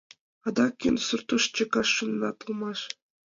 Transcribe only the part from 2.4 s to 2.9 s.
улмаш?